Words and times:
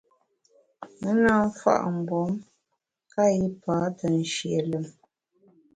Me 0.99 1.09
na 1.23 1.33
mfa’ 1.47 1.73
mgbom 1.95 2.31
nka 3.07 3.25
yipa 3.37 3.75
te 3.97 4.07
nshie 4.21 4.59
lùm. 4.69 4.87